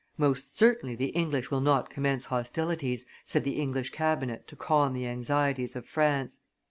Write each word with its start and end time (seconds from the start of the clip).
"Most 0.17 0.57
certainly 0.57 0.95
the 0.95 1.09
English 1.09 1.51
will 1.51 1.61
not 1.61 1.91
commence 1.91 2.25
hostilities," 2.25 3.05
said 3.23 3.43
the 3.43 3.59
English 3.61 3.91
cabinet 3.91 4.47
to 4.47 4.55
calm 4.55 4.93
the 4.93 5.05
anxieties 5.05 5.75
of 5.75 5.85
France. 5.85 6.41